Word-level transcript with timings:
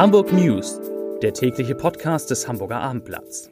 Hamburg 0.00 0.32
News, 0.32 0.80
der 1.20 1.34
tägliche 1.34 1.74
Podcast 1.74 2.30
des 2.30 2.48
Hamburger 2.48 2.80
Abendblatts. 2.80 3.50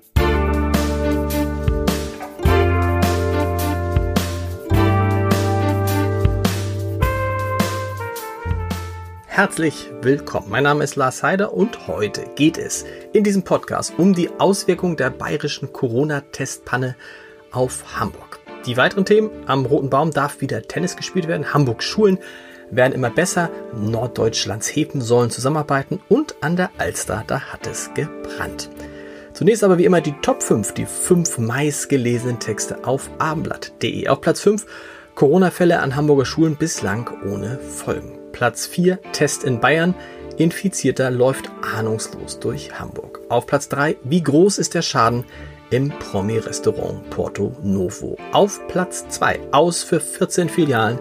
Herzlich 9.27 9.91
willkommen. 10.01 10.49
Mein 10.49 10.63
Name 10.63 10.85
ist 10.85 10.97
Lars 10.97 11.23
Heider 11.23 11.53
und 11.53 11.87
heute 11.87 12.25
geht 12.35 12.57
es 12.57 12.87
in 13.13 13.25
diesem 13.25 13.43
Podcast 13.43 13.99
um 13.99 14.15
die 14.15 14.31
Auswirkungen 14.39 14.97
der 14.97 15.11
bayerischen 15.11 15.71
Corona-Testpanne 15.75 16.97
auf 17.53 18.01
Hamburg. 18.01 18.41
Die 18.65 18.79
weiteren 18.79 19.05
Themen: 19.05 19.29
Am 19.45 19.67
Roten 19.67 19.91
Baum 19.91 20.13
darf 20.13 20.41
wieder 20.41 20.63
Tennis 20.63 20.97
gespielt 20.97 21.29
werden, 21.29 21.53
Hamburg 21.53 21.83
Schulen 21.83 22.19
werden 22.71 22.93
immer 22.93 23.11
besser, 23.11 23.51
Norddeutschlands 23.75 24.69
Häfen 24.69 25.01
sollen 25.01 25.31
zusammenarbeiten 25.31 26.01
und 26.09 26.37
an 26.41 26.57
der 26.57 26.71
Alster, 26.79 27.25
da 27.27 27.41
hat 27.41 27.67
es 27.67 27.91
gebrannt. 27.95 28.71
Zunächst 29.33 29.63
aber 29.63 29.79
wie 29.79 29.85
immer 29.85 30.01
die 30.01 30.15
Top 30.21 30.43
5, 30.43 30.75
die 30.75 30.87
5 30.87 31.39
meistgelesenen 31.39 32.41
Texte 32.41 32.85
auf 32.85 33.09
abendblatt.de. 33.19 34.09
Auf 34.09 34.21
Platz 34.21 34.41
5 34.41 34.67
Corona-Fälle 35.15 35.81
an 35.81 35.95
Hamburger 35.95 36.25
Schulen 36.25 36.57
bislang 36.57 37.09
ohne 37.25 37.59
Folgen. 37.59 38.19
Platz 38.33 38.67
4 38.67 39.01
Test 39.13 39.45
in 39.45 39.61
Bayern. 39.61 39.95
Infizierter 40.39 41.11
läuft 41.11 41.51
ahnungslos 41.63 42.39
durch 42.41 42.79
Hamburg. 42.79 43.21
Auf 43.29 43.47
Platz 43.47 43.69
3 43.69 43.97
Wie 44.03 44.23
groß 44.23 44.59
ist 44.59 44.75
der 44.75 44.83
Schaden 44.83 45.25
im 45.71 45.91
Promi-Restaurant 45.91 47.09
Porto 47.11 47.57
Novo? 47.63 48.17
Auf 48.33 48.61
Platz 48.69 49.09
2 49.09 49.41
Aus 49.53 49.83
für 49.83 50.01
14 50.01 50.49
Filialen 50.49 50.99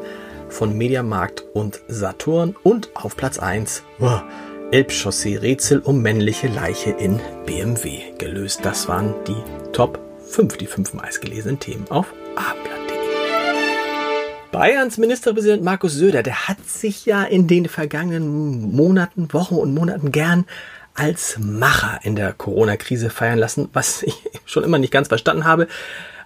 von 0.49 0.77
Mediamarkt 0.77 1.43
und 1.53 1.81
Saturn 1.87 2.55
und 2.63 2.89
auf 2.95 3.15
Platz 3.15 3.39
1 3.39 3.83
oh, 3.99 4.19
Elbchaussee-Rätsel 4.71 5.79
um 5.79 6.01
männliche 6.01 6.47
Leiche 6.47 6.91
in 6.91 7.19
BMW 7.45 7.99
gelöst. 8.17 8.61
Das 8.63 8.87
waren 8.87 9.13
die 9.27 9.71
Top 9.71 9.99
5, 10.27 10.57
die 10.57 10.67
fünf 10.67 10.93
meistgelesenen 10.93 11.59
Themen 11.59 11.89
auf 11.89 12.13
ablatt.de. 12.35 12.97
Bayerns 14.51 14.97
Ministerpräsident 14.97 15.63
Markus 15.63 15.93
Söder, 15.93 16.23
der 16.23 16.47
hat 16.47 16.65
sich 16.67 17.05
ja 17.05 17.23
in 17.23 17.47
den 17.47 17.67
vergangenen 17.67 18.75
Monaten, 18.75 19.31
Wochen 19.33 19.55
und 19.55 19.73
Monaten 19.73 20.11
gern 20.11 20.45
als 20.93 21.37
Macher 21.39 21.99
in 22.03 22.15
der 22.15 22.33
Corona-Krise 22.33 23.09
feiern 23.09 23.37
lassen, 23.37 23.69
was 23.73 24.03
ich 24.03 24.15
schon 24.45 24.63
immer 24.63 24.79
nicht 24.79 24.91
ganz 24.91 25.07
verstanden 25.07 25.45
habe 25.45 25.67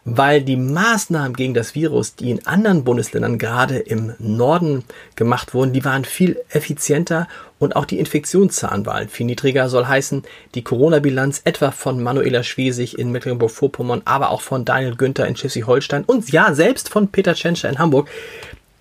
weil 0.03 0.41
die 0.41 0.55
Maßnahmen 0.55 1.35
gegen 1.35 1.53
das 1.53 1.75
Virus, 1.75 2.15
die 2.15 2.31
in 2.31 2.45
anderen 2.47 2.83
Bundesländern 2.83 3.37
gerade 3.37 3.77
im 3.77 4.13
Norden 4.17 4.83
gemacht 5.15 5.53
wurden, 5.53 5.73
die 5.73 5.85
waren 5.85 6.05
viel 6.05 6.39
effizienter 6.49 7.27
und 7.59 7.75
auch 7.75 7.85
die 7.85 7.99
Infektionszahlen 7.99 8.85
waren 8.87 9.09
viel 9.09 9.27
niedriger, 9.27 9.69
soll 9.69 9.85
heißen, 9.85 10.23
die 10.55 10.63
Corona-Bilanz 10.63 11.41
etwa 11.43 11.69
von 11.69 12.01
Manuela 12.01 12.41
Schwesig 12.41 12.97
in 12.97 13.11
Mecklenburg-Vorpommern, 13.11 14.01
aber 14.05 14.31
auch 14.31 14.41
von 14.41 14.65
Daniel 14.65 14.95
Günther 14.95 15.27
in 15.27 15.35
Schleswig-Holstein 15.35 16.03
und 16.03 16.31
ja, 16.31 16.55
selbst 16.55 16.89
von 16.89 17.09
Peter 17.09 17.35
Tschentscher 17.35 17.69
in 17.69 17.77
Hamburg, 17.77 18.09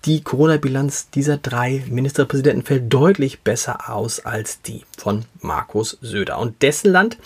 die 0.05 0.23
Corona-Bilanz 0.23 1.11
dieser 1.11 1.37
drei 1.37 1.83
Ministerpräsidenten 1.87 2.65
fällt 2.65 2.91
deutlich 2.91 3.41
besser 3.41 3.91
aus 3.93 4.19
als 4.25 4.63
die 4.63 4.83
von 4.97 5.25
Markus 5.41 5.99
Söder. 6.01 6.39
Und 6.39 6.63
dessen 6.63 6.91
Land 6.91 7.17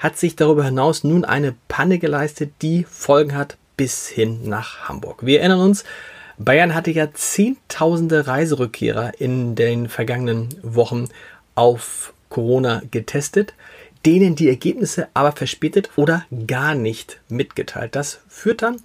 hat 0.00 0.18
sich 0.18 0.34
darüber 0.34 0.64
hinaus 0.64 1.04
nun 1.04 1.24
eine 1.24 1.54
Panne 1.68 1.98
geleistet, 1.98 2.50
die 2.62 2.84
Folgen 2.84 3.36
hat 3.36 3.58
bis 3.76 4.08
hin 4.08 4.48
nach 4.48 4.88
Hamburg. 4.88 5.24
Wir 5.24 5.40
erinnern 5.40 5.60
uns, 5.60 5.84
Bayern 6.38 6.74
hatte 6.74 6.90
ja 6.90 7.12
zehntausende 7.12 8.26
Reiserückkehrer 8.26 9.20
in 9.20 9.54
den 9.54 9.88
vergangenen 9.90 10.48
Wochen 10.62 11.08
auf 11.54 12.14
Corona 12.30 12.80
getestet, 12.90 13.52
denen 14.06 14.36
die 14.36 14.48
Ergebnisse 14.48 15.08
aber 15.12 15.32
verspätet 15.32 15.90
oder 15.96 16.24
gar 16.46 16.74
nicht 16.74 17.20
mitgeteilt. 17.28 17.94
Das 17.94 18.20
führt 18.28 18.62
dann 18.62 18.78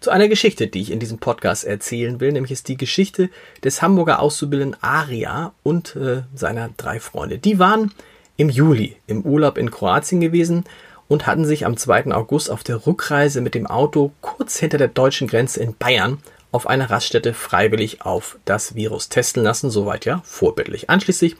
zu 0.00 0.10
einer 0.10 0.28
Geschichte, 0.28 0.66
die 0.66 0.82
ich 0.82 0.90
in 0.90 1.00
diesem 1.00 1.18
Podcast 1.18 1.64
erzählen 1.64 2.20
will, 2.20 2.30
nämlich 2.30 2.52
ist 2.52 2.68
die 2.68 2.76
Geschichte 2.76 3.30
des 3.64 3.80
Hamburger 3.80 4.20
Auszubildenden 4.20 4.80
Aria 4.82 5.54
und 5.62 5.96
äh, 5.96 6.22
seiner 6.34 6.68
drei 6.76 7.00
Freunde. 7.00 7.38
Die 7.38 7.58
waren 7.58 7.92
im 8.38 8.48
Juli 8.48 8.96
im 9.06 9.22
Urlaub 9.22 9.58
in 9.58 9.70
Kroatien 9.70 10.22
gewesen 10.22 10.64
und 11.08 11.26
hatten 11.26 11.44
sich 11.44 11.66
am 11.66 11.76
2. 11.76 12.12
August 12.12 12.50
auf 12.50 12.62
der 12.62 12.86
Rückreise 12.86 13.42
mit 13.42 13.54
dem 13.54 13.66
Auto 13.66 14.12
kurz 14.22 14.58
hinter 14.58 14.78
der 14.78 14.88
deutschen 14.88 15.26
Grenze 15.26 15.60
in 15.60 15.76
Bayern 15.76 16.18
auf 16.52 16.66
einer 16.66 16.88
Raststätte 16.88 17.34
freiwillig 17.34 18.02
auf 18.02 18.38
das 18.44 18.74
Virus 18.74 19.08
testen 19.08 19.42
lassen, 19.42 19.70
soweit 19.70 20.06
ja 20.06 20.22
vorbildlich. 20.24 20.88
Anschließend 20.88 21.36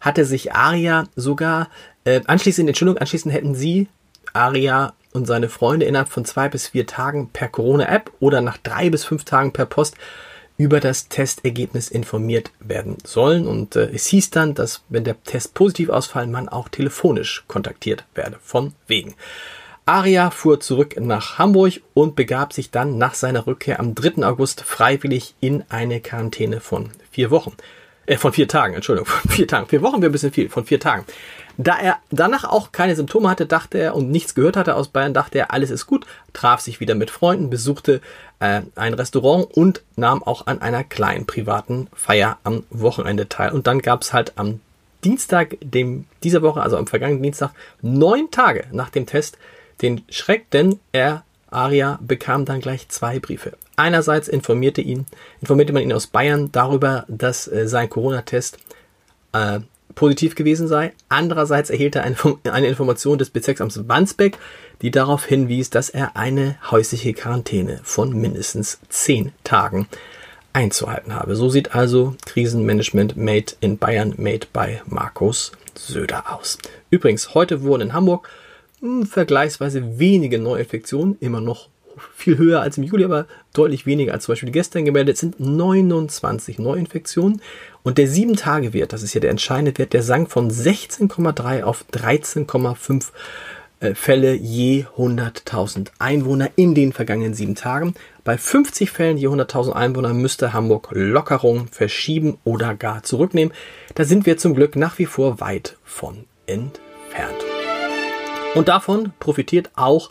hatte 0.00 0.24
sich 0.24 0.52
Aria 0.52 1.04
sogar, 1.14 1.68
äh, 2.04 2.22
anschließend, 2.26 2.68
Entschuldigung, 2.68 3.00
anschließend 3.00 3.32
hätten 3.32 3.54
sie, 3.54 3.88
Aria 4.32 4.94
und 5.12 5.26
seine 5.26 5.48
Freunde 5.48 5.86
innerhalb 5.86 6.08
von 6.08 6.24
zwei 6.24 6.48
bis 6.48 6.68
vier 6.68 6.86
Tagen 6.86 7.28
per 7.30 7.48
Corona-App 7.48 8.10
oder 8.20 8.40
nach 8.40 8.56
drei 8.56 8.90
bis 8.90 9.04
fünf 9.04 9.24
Tagen 9.24 9.52
per 9.52 9.66
Post 9.66 9.96
über 10.58 10.80
das 10.80 11.08
Testergebnis 11.08 11.88
informiert 11.88 12.50
werden 12.60 12.98
sollen. 13.04 13.46
Und 13.46 13.76
äh, 13.76 13.88
es 13.94 14.06
hieß 14.06 14.30
dann, 14.30 14.54
dass 14.54 14.82
wenn 14.88 15.04
der 15.04 15.22
Test 15.22 15.54
positiv 15.54 15.88
ausfallen, 15.88 16.30
man 16.30 16.48
auch 16.48 16.68
telefonisch 16.68 17.44
kontaktiert 17.46 18.04
werde. 18.14 18.36
Von 18.42 18.74
wegen. 18.86 19.14
Aria 19.86 20.30
fuhr 20.30 20.60
zurück 20.60 21.00
nach 21.00 21.38
Hamburg 21.38 21.80
und 21.94 22.14
begab 22.14 22.52
sich 22.52 22.70
dann 22.70 22.98
nach 22.98 23.14
seiner 23.14 23.46
Rückkehr 23.46 23.80
am 23.80 23.94
3. 23.94 24.26
August 24.26 24.60
freiwillig 24.60 25.34
in 25.40 25.64
eine 25.70 26.00
Quarantäne 26.00 26.60
von 26.60 26.90
vier 27.10 27.30
Wochen. 27.30 27.54
Äh, 28.04 28.16
von 28.16 28.32
vier 28.32 28.48
Tagen, 28.48 28.74
Entschuldigung, 28.74 29.06
von 29.10 29.30
vier 29.30 29.46
Tagen. 29.46 29.68
Vier 29.68 29.80
Wochen 29.80 30.02
wäre 30.02 30.10
ein 30.10 30.12
bisschen 30.12 30.32
viel, 30.32 30.50
von 30.50 30.66
vier 30.66 30.80
Tagen. 30.80 31.06
Da 31.60 31.76
er 31.76 31.96
danach 32.10 32.44
auch 32.44 32.70
keine 32.70 32.94
Symptome 32.94 33.28
hatte, 33.28 33.44
dachte 33.44 33.78
er 33.78 33.96
und 33.96 34.12
nichts 34.12 34.36
gehört 34.36 34.56
hatte 34.56 34.76
aus 34.76 34.88
Bayern, 34.88 35.12
dachte 35.12 35.38
er, 35.38 35.52
alles 35.52 35.70
ist 35.70 35.86
gut, 35.86 36.06
traf 36.32 36.60
sich 36.60 36.78
wieder 36.78 36.94
mit 36.94 37.10
Freunden, 37.10 37.50
besuchte 37.50 38.00
äh, 38.38 38.62
ein 38.76 38.94
Restaurant 38.94 39.44
und 39.56 39.82
nahm 39.96 40.22
auch 40.22 40.46
an 40.46 40.62
einer 40.62 40.84
kleinen 40.84 41.26
privaten 41.26 41.88
Feier 41.92 42.38
am 42.44 42.62
Wochenende 42.70 43.28
teil. 43.28 43.50
Und 43.52 43.66
dann 43.66 43.82
gab 43.82 44.02
es 44.02 44.12
halt 44.12 44.34
am 44.36 44.60
Dienstag 45.02 45.56
dem, 45.60 46.06
dieser 46.22 46.42
Woche, 46.42 46.62
also 46.62 46.76
am 46.76 46.86
vergangenen 46.86 47.24
Dienstag, 47.24 47.50
neun 47.82 48.30
Tage 48.30 48.66
nach 48.70 48.90
dem 48.90 49.06
Test 49.06 49.36
den 49.82 50.02
Schreck, 50.08 50.48
denn 50.50 50.78
er, 50.92 51.24
Aria, 51.50 51.98
bekam 52.00 52.44
dann 52.44 52.60
gleich 52.60 52.88
zwei 52.88 53.18
Briefe. 53.18 53.54
Einerseits 53.74 54.28
informierte 54.28 54.80
ihn, 54.80 55.06
informierte 55.40 55.72
man 55.72 55.82
ihn 55.82 55.92
aus 55.92 56.06
Bayern 56.06 56.52
darüber, 56.52 57.04
dass 57.08 57.48
äh, 57.48 57.66
sein 57.66 57.90
Corona-Test 57.90 58.58
äh, 59.32 59.60
positiv 59.98 60.36
gewesen 60.36 60.68
sei. 60.68 60.92
Andererseits 61.08 61.70
erhielt 61.70 61.96
er 61.96 62.04
eine, 62.04 62.68
Information 62.68 63.18
des 63.18 63.30
Bezirksamts 63.30 63.88
Wandsbeck, 63.88 64.38
die 64.80 64.92
darauf 64.92 65.24
hinwies, 65.24 65.70
dass 65.70 65.90
er 65.90 66.14
eine 66.14 66.56
häusliche 66.70 67.12
Quarantäne 67.14 67.80
von 67.82 68.12
mindestens 68.12 68.78
zehn 68.88 69.32
Tagen 69.42 69.88
einzuhalten 70.52 71.16
habe. 71.16 71.34
So 71.34 71.48
sieht 71.48 71.74
also 71.74 72.14
Krisenmanagement 72.26 73.16
Made 73.16 73.54
in 73.58 73.76
Bayern, 73.76 74.14
made 74.18 74.46
by 74.52 74.80
Markus 74.86 75.50
Söder 75.74 76.32
aus. 76.32 76.58
Übrigens, 76.90 77.34
heute 77.34 77.62
wurden 77.62 77.88
in 77.88 77.92
Hamburg 77.92 78.28
mh, 78.80 79.00
hm, 79.00 79.06
vergleichsweise 79.06 79.98
wenige 79.98 80.38
Neuinfektionen, 80.38 81.16
immer 81.18 81.40
noch 81.40 81.70
viel 82.14 82.38
höher 82.38 82.60
als 82.60 82.78
im 82.78 82.84
Juli, 82.84 83.04
aber 83.04 83.26
deutlich 83.52 83.86
weniger 83.86 84.12
als 84.12 84.24
zum 84.24 84.32
Beispiel 84.32 84.50
gestern 84.50 84.84
gemeldet 84.84 85.18
sind 85.18 85.40
29 85.40 86.58
Neuinfektionen. 86.58 87.40
Und 87.82 87.98
der 87.98 88.08
7-Tage-Wert, 88.08 88.92
das 88.92 89.02
ist 89.02 89.14
ja 89.14 89.20
der 89.20 89.30
entscheidende 89.30 89.76
Wert, 89.78 89.92
der 89.92 90.02
sank 90.02 90.30
von 90.30 90.50
16,3 90.50 91.62
auf 91.62 91.84
13,5 91.92 93.06
äh, 93.80 93.94
Fälle 93.94 94.34
je 94.34 94.86
100.000 94.96 95.88
Einwohner 95.98 96.50
in 96.56 96.74
den 96.74 96.92
vergangenen 96.92 97.34
sieben 97.34 97.54
Tagen. 97.54 97.94
Bei 98.24 98.36
50 98.36 98.90
Fällen 98.90 99.18
je 99.18 99.28
100.000 99.28 99.72
Einwohner 99.72 100.12
müsste 100.14 100.52
Hamburg 100.52 100.88
Lockerung 100.92 101.68
verschieben 101.68 102.38
oder 102.44 102.74
gar 102.74 103.02
zurücknehmen. 103.04 103.54
Da 103.94 104.04
sind 104.04 104.26
wir 104.26 104.36
zum 104.36 104.54
Glück 104.54 104.74
nach 104.74 104.98
wie 104.98 105.06
vor 105.06 105.40
weit 105.40 105.76
von 105.84 106.24
entfernt. 106.46 107.44
Und 108.54 108.68
davon 108.68 109.12
profitiert 109.20 109.70
auch 109.76 110.10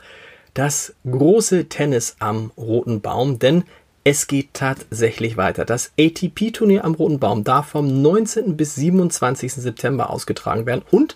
das 0.57 0.95
große 1.09 1.65
Tennis 1.65 2.15
am 2.17 2.51
Roten 2.57 3.01
Baum, 3.01 3.37
denn 3.37 3.63
es 4.03 4.25
geht 4.25 4.53
tatsächlich 4.53 5.37
weiter. 5.37 5.65
Das 5.65 5.91
ATP-Turnier 5.99 6.83
am 6.83 6.95
Roten 6.95 7.19
Baum 7.19 7.43
darf 7.43 7.67
vom 7.67 8.01
19. 8.01 8.57
bis 8.57 8.73
27. 8.75 9.53
September 9.53 10.09
ausgetragen 10.09 10.65
werden 10.65 10.81
und 10.89 11.15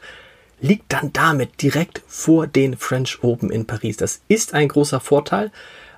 liegt 0.60 0.94
dann 0.94 1.12
damit 1.12 1.62
direkt 1.62 2.04
vor 2.06 2.46
den 2.46 2.78
French 2.78 3.24
Open 3.24 3.50
in 3.50 3.66
Paris. 3.66 3.98
Das 3.98 4.22
ist 4.28 4.54
ein 4.54 4.68
großer 4.68 5.00
Vorteil, 5.00 5.52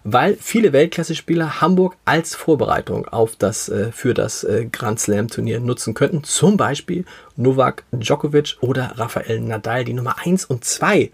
weil 0.05 0.37
viele 0.39 0.71
Weltklasse-Spieler 0.71 1.59
Hamburg 1.59 1.97
als 2.05 2.35
Vorbereitung 2.35 3.07
auf 3.09 3.35
das, 3.35 3.67
äh, 3.67 3.91
für 3.91 4.13
das 4.13 4.45
äh, 4.45 4.67
Grand 4.71 5.01
Slam 5.01 5.27
Turnier 5.27 5.59
nutzen 5.59 5.93
könnten. 5.93 6.23
Zum 6.23 6.55
Beispiel 6.55 7.03
Novak 7.35 7.83
Djokovic 7.91 8.55
oder 8.61 8.93
Rafael 8.95 9.41
Nadal, 9.41 9.83
die 9.83 9.93
Nummer 9.93 10.15
1 10.23 10.45
und 10.45 10.63
2 10.63 11.11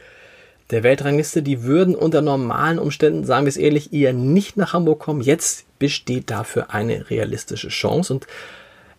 der 0.72 0.84
Weltrangliste, 0.84 1.42
die 1.42 1.64
würden 1.64 1.96
unter 1.96 2.22
normalen 2.22 2.80
Umständen, 2.80 3.26
sagen 3.26 3.46
wir 3.46 3.50
es 3.50 3.58
ehrlich, 3.58 3.92
eher 3.94 4.14
nicht 4.14 4.56
nach 4.58 4.74
Hamburg 4.74 5.00
kommen. 5.00 5.22
Jetzt 5.22 5.66
besteht 5.80 6.30
dafür 6.30 6.72
eine 6.74 7.10
realistische 7.10 7.70
Chance 7.70 8.14
und 8.14 8.28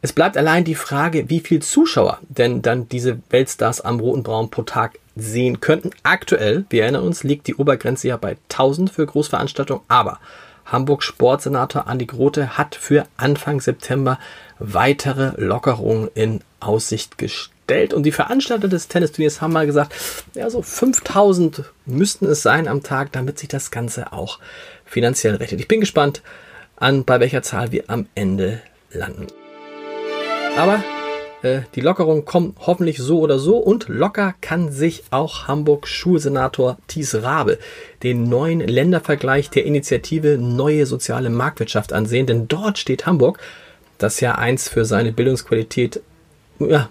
Es 0.02 0.14
bleibt 0.14 0.38
allein 0.38 0.64
die 0.64 0.74
Frage, 0.74 1.28
wie 1.28 1.40
viel 1.40 1.60
Zuschauer 1.60 2.20
denn 2.22 2.62
dann 2.62 2.88
diese 2.88 3.18
Weltstars 3.28 3.82
am 3.82 4.00
Roten 4.00 4.22
Braun 4.22 4.50
pro 4.50 4.62
Tag 4.62 4.98
sehen 5.14 5.60
könnten. 5.60 5.90
Aktuell, 6.02 6.64
wir 6.70 6.84
erinnern 6.84 7.04
uns, 7.04 7.22
liegt 7.22 7.46
die 7.46 7.54
Obergrenze 7.54 8.08
ja 8.08 8.16
bei 8.16 8.38
1000 8.48 8.90
für 8.90 9.04
Großveranstaltungen, 9.04 9.82
aber 9.88 10.18
Hamburg 10.64 11.02
Sportsenator 11.02 11.86
Andi 11.86 12.06
Grote 12.06 12.56
hat 12.56 12.76
für 12.76 13.04
Anfang 13.18 13.60
September 13.60 14.18
weitere 14.58 15.32
Lockerungen 15.36 16.08
in 16.14 16.40
Aussicht 16.60 17.18
gestellt. 17.18 17.59
Und 17.70 18.04
die 18.04 18.12
Veranstalter 18.12 18.68
des 18.68 18.88
Tennisturniers 18.88 19.40
haben 19.40 19.52
mal 19.52 19.66
gesagt, 19.66 19.94
ja, 20.34 20.50
so 20.50 20.62
5000 20.62 21.64
müssten 21.86 22.26
es 22.26 22.42
sein 22.42 22.68
am 22.68 22.82
Tag, 22.82 23.12
damit 23.12 23.38
sich 23.38 23.48
das 23.48 23.70
Ganze 23.70 24.12
auch 24.12 24.38
finanziell 24.84 25.36
rechnet. 25.36 25.60
Ich 25.60 25.68
bin 25.68 25.80
gespannt 25.80 26.22
an, 26.76 27.04
bei 27.04 27.20
welcher 27.20 27.42
Zahl 27.42 27.72
wir 27.72 27.84
am 27.88 28.06
Ende 28.14 28.60
landen. 28.92 29.28
Aber 30.56 30.82
äh, 31.42 31.60
die 31.74 31.80
Lockerungen 31.80 32.24
kommen 32.24 32.54
hoffentlich 32.58 32.98
so 32.98 33.20
oder 33.20 33.38
so 33.38 33.56
und 33.56 33.88
locker 33.88 34.34
kann 34.40 34.72
sich 34.72 35.04
auch 35.10 35.46
Hamburg 35.46 35.86
Schulsenator 35.86 36.76
Thies 36.86 37.14
Rabe 37.14 37.58
den 38.02 38.28
neuen 38.28 38.60
Ländervergleich 38.60 39.48
der 39.50 39.64
Initiative 39.64 40.38
Neue 40.38 40.86
Soziale 40.86 41.30
Marktwirtschaft 41.30 41.92
ansehen, 41.92 42.26
denn 42.26 42.48
dort 42.48 42.78
steht 42.78 43.06
Hamburg, 43.06 43.38
das 43.98 44.20
ja 44.20 44.34
eins 44.34 44.68
für 44.68 44.84
seine 44.84 45.12
Bildungsqualität 45.12 46.00
ja, 46.60 46.90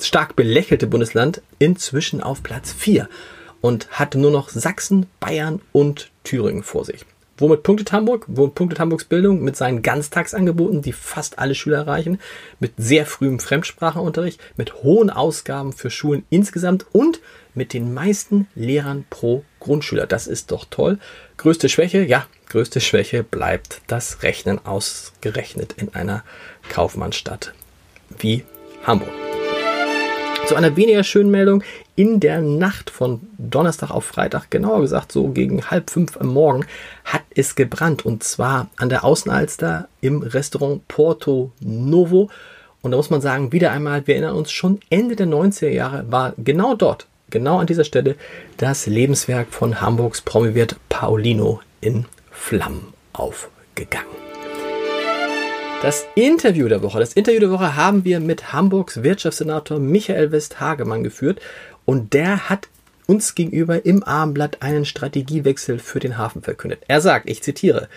stark 0.00 0.36
belächelte 0.36 0.86
Bundesland, 0.86 1.42
inzwischen 1.58 2.22
auf 2.22 2.42
Platz 2.42 2.72
4 2.72 3.08
und 3.60 3.88
hat 3.90 4.14
nur 4.14 4.30
noch 4.30 4.48
Sachsen, 4.48 5.06
Bayern 5.20 5.60
und 5.72 6.10
Thüringen 6.24 6.62
vor 6.62 6.84
sich. 6.84 7.04
Womit 7.38 7.62
punktet 7.62 7.92
Hamburg? 7.92 8.24
Womit 8.28 8.54
punktet 8.54 8.78
Hamburgs 8.78 9.04
Bildung? 9.04 9.42
Mit 9.42 9.56
seinen 9.56 9.82
Ganztagsangeboten, 9.82 10.82
die 10.82 10.92
fast 10.92 11.38
alle 11.38 11.54
Schüler 11.54 11.78
erreichen, 11.78 12.20
mit 12.60 12.74
sehr 12.76 13.06
frühem 13.06 13.40
Fremdsprachenunterricht, 13.40 14.40
mit 14.56 14.82
hohen 14.82 15.10
Ausgaben 15.10 15.72
für 15.72 15.90
Schulen 15.90 16.24
insgesamt 16.30 16.86
und 16.92 17.20
mit 17.54 17.72
den 17.72 17.94
meisten 17.94 18.46
Lehrern 18.54 19.04
pro 19.10 19.44
Grundschüler. 19.60 20.06
Das 20.06 20.26
ist 20.26 20.52
doch 20.52 20.66
toll. 20.70 20.98
Größte 21.36 21.68
Schwäche? 21.68 22.04
Ja, 22.04 22.26
größte 22.48 22.80
Schwäche 22.80 23.24
bleibt 23.24 23.80
das 23.86 24.22
Rechnen 24.22 24.64
ausgerechnet 24.64 25.74
in 25.76 25.94
einer 25.94 26.22
Kaufmannsstadt 26.68 27.54
wie 28.18 28.44
Hamburg. 28.84 29.10
Zu 30.46 30.56
einer 30.56 30.76
weniger 30.76 31.04
schönen 31.04 31.30
Meldung. 31.30 31.62
In 31.94 32.18
der 32.18 32.40
Nacht 32.40 32.90
von 32.90 33.20
Donnerstag 33.38 33.90
auf 33.90 34.04
Freitag, 34.04 34.50
genauer 34.50 34.80
gesagt 34.80 35.12
so 35.12 35.28
gegen 35.28 35.70
halb 35.70 35.88
fünf 35.88 36.16
am 36.16 36.28
Morgen, 36.28 36.66
hat 37.04 37.22
es 37.34 37.54
gebrannt. 37.54 38.04
Und 38.04 38.24
zwar 38.24 38.68
an 38.76 38.88
der 38.88 39.04
Außenalster 39.04 39.88
im 40.00 40.22
Restaurant 40.22 40.86
Porto 40.88 41.52
Novo. 41.60 42.28
Und 42.82 42.90
da 42.90 42.96
muss 42.96 43.10
man 43.10 43.20
sagen, 43.20 43.52
wieder 43.52 43.70
einmal, 43.70 44.06
wir 44.06 44.16
erinnern 44.16 44.34
uns, 44.34 44.50
schon 44.50 44.80
Ende 44.90 45.14
der 45.14 45.28
90er 45.28 45.68
Jahre 45.68 46.10
war 46.10 46.34
genau 46.36 46.74
dort, 46.74 47.06
genau 47.30 47.58
an 47.58 47.68
dieser 47.68 47.84
Stelle, 47.84 48.16
das 48.56 48.86
Lebenswerk 48.86 49.52
von 49.52 49.80
Hamburgs 49.80 50.20
Promoviert 50.20 50.76
Paulino 50.88 51.60
in 51.80 52.06
Flammen 52.30 52.92
aufgegangen. 53.12 54.31
Das 55.82 56.06
Interview 56.14 56.68
der 56.68 56.80
Woche. 56.80 57.00
Das 57.00 57.14
Interview 57.14 57.40
der 57.40 57.50
Woche 57.50 57.74
haben 57.74 58.04
wir 58.04 58.20
mit 58.20 58.52
Hamburgs 58.52 59.02
Wirtschaftssenator 59.02 59.80
Michael 59.80 60.30
Westhagemann 60.30 61.02
geführt 61.02 61.40
und 61.84 62.14
der 62.14 62.48
hat 62.48 62.68
uns 63.08 63.34
gegenüber 63.34 63.84
im 63.84 64.04
Abendblatt 64.04 64.62
einen 64.62 64.84
Strategiewechsel 64.84 65.80
für 65.80 65.98
den 65.98 66.18
Hafen 66.18 66.40
verkündet. 66.40 66.84
Er 66.86 67.00
sagt, 67.00 67.28
ich 67.28 67.42
zitiere, 67.42 67.88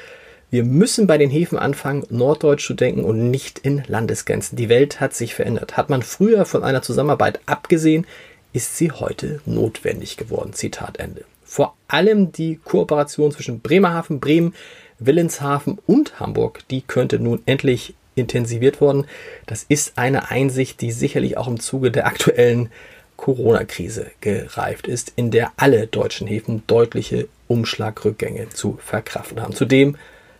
wir 0.49 0.63
müssen 0.63 1.05
bei 1.05 1.19
den 1.19 1.29
Häfen 1.29 1.59
anfangen, 1.59 2.07
norddeutsch 2.09 2.65
zu 2.65 2.73
denken 2.73 3.03
und 3.03 3.29
nicht 3.29 3.59
in 3.59 3.83
Landesgrenzen. 3.85 4.55
Die 4.55 4.69
Welt 4.69 4.99
hat 4.99 5.13
sich 5.13 5.35
verändert. 5.35 5.77
Hat 5.77 5.91
man 5.91 6.01
früher 6.01 6.45
von 6.45 6.63
einer 6.63 6.81
Zusammenarbeit 6.81 7.39
abgesehen, 7.45 8.07
ist 8.51 8.77
sie 8.77 8.93
heute 8.93 9.41
notwendig 9.45 10.17
geworden. 10.17 10.53
Zitat 10.53 10.97
Ende. 10.97 11.23
Vor 11.43 11.75
allem 11.87 12.31
die 12.31 12.59
Kooperation 12.63 13.31
zwischen 13.31 13.59
Bremerhaven, 13.59 14.19
Bremen, 14.19 14.55
Willenshafen 14.99 15.77
und 15.85 16.19
Hamburg, 16.19 16.61
die 16.69 16.81
könnte 16.81 17.19
nun 17.19 17.41
endlich 17.45 17.95
intensiviert 18.15 18.81
worden. 18.81 19.05
Das 19.45 19.63
ist 19.67 19.97
eine 19.97 20.31
Einsicht, 20.31 20.81
die 20.81 20.91
sicherlich 20.91 21.37
auch 21.37 21.47
im 21.47 21.59
Zuge 21.59 21.91
der 21.91 22.07
aktuellen 22.07 22.69
Corona-Krise 23.17 24.11
gereift 24.21 24.87
ist, 24.87 25.13
in 25.15 25.31
der 25.31 25.51
alle 25.57 25.87
deutschen 25.87 26.27
Häfen 26.27 26.63
deutliche 26.67 27.27
Umschlagrückgänge 27.47 28.49
zu 28.49 28.77
verkraften 28.81 29.41
haben. 29.41 29.53
Zudem 29.53 29.95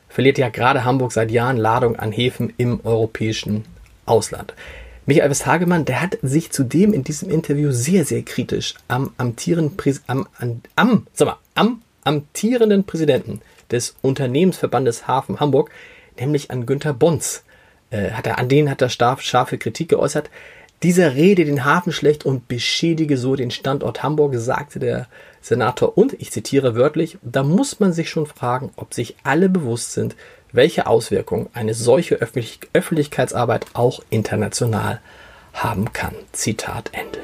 verliert 0.10 0.38
ja 0.38 0.50
gerade 0.50 0.84
Hamburg 0.84 1.12
seit 1.12 1.32
Jahren 1.32 1.58
Ladung 1.58 1.98
an 1.98 2.12
Häfen 2.12 2.54
im 2.58 2.80
europäischen 2.84 3.66
Ausland. 4.06 4.54
Michael 5.06 5.30
Westhagemann, 5.30 5.86
der 5.86 6.02
hat 6.02 6.18
sich 6.22 6.52
zudem 6.52 6.92
in 6.92 7.04
diesem 7.04 7.30
Interview 7.30 7.72
sehr, 7.72 8.06
sehr 8.06 8.24
kritisch 8.24 8.74
am 8.88 9.12
amtierenden, 9.18 9.78
am, 10.08 10.28
am, 10.40 10.62
am, 10.76 11.08
sag 11.14 11.28
mal, 11.28 11.38
am 11.54 11.82
amtierenden 12.04 12.86
Präsidenten 12.86 13.42
des 13.72 13.96
Unternehmensverbandes 14.02 15.08
Hafen 15.08 15.40
Hamburg, 15.40 15.72
nämlich 16.20 16.52
an 16.52 16.66
Günther 16.66 16.94
Bons. 16.94 17.44
Äh, 17.90 18.12
hat 18.12 18.28
er, 18.28 18.40
an 18.40 18.50
denen 18.50 18.70
hat 18.70 18.82
er 18.82 18.90
scharfe 18.90 19.58
Kritik 19.58 19.90
geäußert. 19.90 20.30
Dieser 20.84 21.16
rede 21.16 21.46
den 21.46 21.66
Hafen 21.66 21.92
schlecht 21.92 22.26
und 22.26 22.48
beschädige 22.48 23.18
so 23.18 23.36
den 23.36 23.52
Standort 23.52 24.04
Hamburg, 24.04 24.36
sagte 24.36 24.80
der 24.80 25.08
Senator. 25.42 25.98
Und 25.98 26.14
ich 26.20 26.32
zitiere 26.32 26.76
wörtlich, 26.76 27.18
da 27.22 27.44
muss 27.44 27.80
man 27.80 27.94
sich 27.94 28.10
schon 28.10 28.26
fragen, 28.26 28.72
ob 28.76 28.94
sich 28.94 29.16
alle 29.24 29.50
bewusst 29.50 29.94
sind, 29.94 30.16
welche 30.52 30.88
Auswirkungen 30.88 31.48
eine 31.54 31.74
solche 31.74 32.16
Öffentlich 32.16 32.60
Öffentlichkeitsarbeit 32.74 33.66
auch 33.74 34.02
international 34.10 35.00
haben 35.54 35.94
kann. 35.94 36.14
Zitat 36.32 36.92
Ende. 36.94 37.20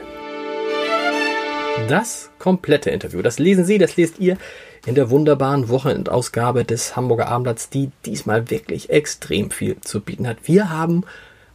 Das 1.87 2.29
komplette 2.39 2.89
Interview, 2.89 3.21
das 3.21 3.39
lesen 3.39 3.65
Sie, 3.65 3.77
das 3.77 3.97
lest 3.97 4.19
ihr 4.19 4.37
in 4.85 4.95
der 4.95 5.09
wunderbaren 5.09 5.69
Wochenendausgabe 5.69 6.65
des 6.65 6.95
Hamburger 6.95 7.27
Abendblatts, 7.27 7.69
die 7.69 7.91
diesmal 8.05 8.49
wirklich 8.49 8.89
extrem 8.89 9.51
viel 9.51 9.79
zu 9.81 10.01
bieten 10.01 10.27
hat. 10.27 10.37
Wir 10.43 10.69
haben 10.69 11.03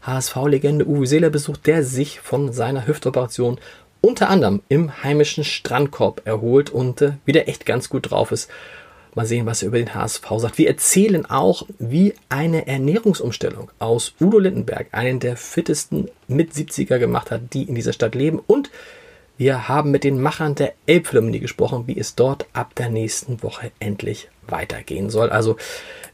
HSV-Legende 0.02 0.86
Uwe 0.86 1.06
Seeler 1.06 1.30
besucht, 1.30 1.66
der 1.66 1.82
sich 1.82 2.20
von 2.20 2.52
seiner 2.52 2.86
Hüftoperation 2.86 3.58
unter 4.00 4.30
anderem 4.30 4.62
im 4.68 5.02
heimischen 5.02 5.42
Strandkorb 5.42 6.22
erholt 6.24 6.70
und 6.70 7.02
äh, 7.02 7.12
wieder 7.24 7.48
echt 7.48 7.66
ganz 7.66 7.88
gut 7.88 8.10
drauf 8.10 8.30
ist. 8.30 8.48
Mal 9.16 9.26
sehen, 9.26 9.46
was 9.46 9.62
er 9.62 9.68
über 9.68 9.78
den 9.78 9.94
HSV 9.94 10.24
sagt. 10.36 10.58
Wir 10.58 10.68
erzählen 10.68 11.24
auch, 11.24 11.66
wie 11.78 12.14
eine 12.28 12.66
Ernährungsumstellung 12.68 13.70
aus 13.78 14.12
Udo 14.20 14.38
Lindenberg, 14.38 14.88
einen 14.92 15.20
der 15.20 15.36
fittesten 15.36 16.08
mit 16.28 16.52
70er 16.52 16.98
gemacht 16.98 17.30
hat, 17.30 17.54
die 17.54 17.62
in 17.62 17.74
dieser 17.74 17.94
Stadt 17.94 18.14
leben 18.14 18.38
und 18.46 18.70
wir 19.38 19.68
haben 19.68 19.90
mit 19.90 20.04
den 20.04 20.20
Machern 20.20 20.54
der 20.54 20.72
Elbphilharmonie 20.86 21.40
gesprochen, 21.40 21.84
wie 21.86 21.98
es 21.98 22.14
dort 22.14 22.46
ab 22.52 22.74
der 22.74 22.88
nächsten 22.88 23.42
Woche 23.42 23.70
endlich 23.80 24.28
weitergehen 24.48 25.10
soll. 25.10 25.30
Also, 25.30 25.56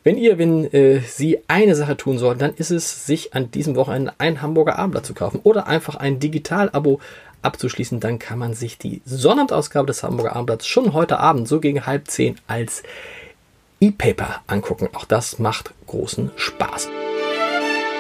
wenn 0.05 0.17
ihr, 0.17 0.39
wenn 0.39 0.73
äh, 0.73 1.01
Sie 1.01 1.39
eine 1.47 1.77
Sache 1.77 1.97
tun 1.97 2.19
sollten, 2.19 2.41
dann 2.41 2.55
ist 2.55 2.71
es, 2.71 3.07
sich 3.07 3.35
an 3.35 3.51
diesem 3.51 3.77
Wochenende 3.77 4.15
ein 4.19 4.43
Hamburger 4.43 4.79
Abendblatt 4.79 5.07
zu 5.07 5.15
kaufen 5.15 5.41
oder 5.45 5.69
einfach 5.69 5.95
ein 5.95 6.19
Digital-Abo 6.19 7.01
abzuschließen. 7.43 8.01
Dann 8.01 8.19
kann 8.19 8.39
man 8.39 8.55
sich 8.55 8.79
die 8.79 9.03
Sonnabendausgabe 9.05 9.87
des 9.87 10.03
Hamburger 10.03 10.35
Abendblatts 10.35 10.67
schon 10.67 10.93
heute 10.93 11.19
Abend, 11.19 11.47
so 11.47 11.61
gegen 11.61 11.87
halb 11.87 12.09
zehn, 12.09 12.37
als 12.49 12.83
E-Paper 13.81 14.43
angucken. 14.47 14.89
Auch 14.93 15.05
das 15.05 15.39
macht 15.39 15.73
großen 15.87 16.31
Spaß. 16.37 16.89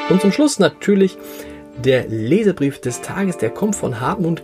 Und 0.08 0.20
zum 0.20 0.32
Schluss 0.32 0.58
natürlich 0.58 1.16
der 1.78 2.06
Leserbrief 2.08 2.80
des 2.80 3.00
Tages, 3.00 3.38
der 3.38 3.50
kommt 3.50 3.76
von 3.76 4.00
Hartmut, 4.00 4.42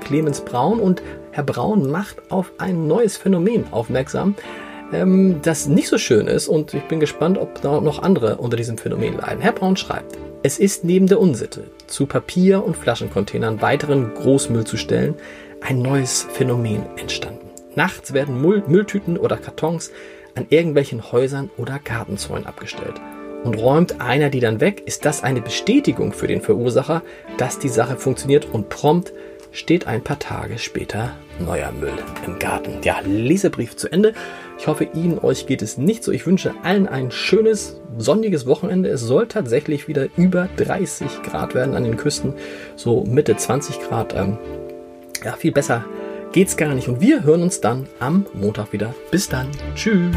Clemens 0.00 0.40
Braun 0.40 0.80
und 0.80 1.02
Herr 1.30 1.44
Braun 1.44 1.90
macht 1.90 2.30
auf 2.30 2.52
ein 2.58 2.86
neues 2.86 3.16
Phänomen 3.16 3.64
aufmerksam, 3.72 4.34
ähm, 4.92 5.40
das 5.42 5.66
nicht 5.66 5.88
so 5.88 5.98
schön 5.98 6.26
ist 6.26 6.48
und 6.48 6.74
ich 6.74 6.82
bin 6.84 7.00
gespannt, 7.00 7.38
ob 7.38 7.60
da 7.62 7.80
noch 7.80 8.02
andere 8.02 8.36
unter 8.36 8.56
diesem 8.56 8.76
Phänomen 8.76 9.16
leiden. 9.16 9.40
Herr 9.40 9.52
Braun 9.52 9.76
schreibt, 9.76 10.18
es 10.42 10.58
ist 10.58 10.84
neben 10.84 11.06
der 11.06 11.20
Unsitte, 11.20 11.64
zu 11.86 12.06
Papier- 12.06 12.64
und 12.64 12.76
Flaschencontainern 12.76 13.62
weiteren 13.62 14.12
Großmüll 14.14 14.64
zu 14.64 14.76
stellen, 14.76 15.14
ein 15.60 15.80
neues 15.80 16.26
Phänomen 16.32 16.82
entstanden. 16.96 17.48
Nachts 17.74 18.12
werden 18.12 18.42
Müll, 18.42 18.62
Mülltüten 18.66 19.16
oder 19.16 19.36
Kartons 19.36 19.90
an 20.34 20.46
irgendwelchen 20.50 21.12
Häusern 21.12 21.50
oder 21.56 21.78
Gartenzäunen 21.78 22.46
abgestellt. 22.46 23.00
Und 23.44 23.54
räumt 23.54 24.00
einer 24.00 24.30
die 24.30 24.40
dann 24.40 24.60
weg, 24.60 24.82
ist 24.86 25.04
das 25.04 25.22
eine 25.22 25.40
Bestätigung 25.40 26.12
für 26.12 26.28
den 26.28 26.40
Verursacher, 26.40 27.02
dass 27.38 27.58
die 27.58 27.68
Sache 27.68 27.96
funktioniert 27.96 28.46
und 28.52 28.68
prompt 28.68 29.12
steht 29.50 29.86
ein 29.86 30.02
paar 30.02 30.18
Tage 30.18 30.58
später 30.58 31.10
neuer 31.38 31.72
Müll 31.72 31.92
im 32.26 32.38
Garten. 32.38 32.78
Ja, 32.82 33.00
Leserbrief 33.04 33.76
zu 33.76 33.90
Ende. 33.90 34.14
Ich 34.58 34.66
hoffe, 34.66 34.88
Ihnen, 34.94 35.18
euch 35.18 35.46
geht 35.46 35.60
es 35.62 35.76
nicht 35.76 36.04
so. 36.04 36.12
Ich 36.12 36.26
wünsche 36.26 36.54
allen 36.62 36.86
ein 36.86 37.10
schönes, 37.10 37.80
sonniges 37.98 38.46
Wochenende. 38.46 38.88
Es 38.88 39.00
soll 39.02 39.26
tatsächlich 39.26 39.88
wieder 39.88 40.08
über 40.16 40.48
30 40.56 41.22
Grad 41.22 41.54
werden 41.54 41.74
an 41.74 41.84
den 41.84 41.96
Küsten. 41.96 42.34
So 42.76 43.04
Mitte 43.04 43.36
20 43.36 43.80
Grad. 43.80 44.14
Ähm, 44.14 44.38
ja, 45.24 45.32
viel 45.32 45.52
besser 45.52 45.84
geht's 46.32 46.56
gar 46.56 46.74
nicht. 46.74 46.88
Und 46.88 47.00
wir 47.00 47.22
hören 47.22 47.42
uns 47.42 47.60
dann 47.60 47.86
am 48.00 48.26
Montag 48.32 48.72
wieder. 48.72 48.94
Bis 49.10 49.28
dann. 49.28 49.48
Tschüss. 49.74 50.16